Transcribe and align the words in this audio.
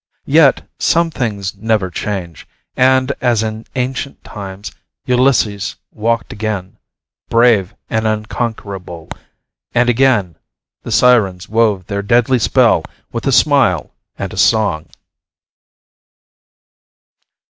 Yet, 0.25 0.67
some 0.79 1.11
things 1.11 1.55
never 1.55 1.91
change, 1.91 2.47
and, 2.75 3.11
as 3.21 3.43
in 3.43 3.67
ancient 3.75 4.23
times, 4.23 4.71
Ulysses 5.05 5.75
walked 5.91 6.33
again 6.33 6.79
brave 7.29 7.75
and 7.87 8.07
unconquerable 8.07 9.09
and 9.75 9.89
again, 9.89 10.37
the 10.81 10.91
sirens 10.91 11.47
wove 11.47 11.85
their 11.85 12.01
deadly 12.01 12.39
spell 12.39 12.83
with 13.11 13.27
a 13.27 13.31
smile 13.31 13.91
and 14.17 14.33
a 14.33 14.37
song. 14.37 14.87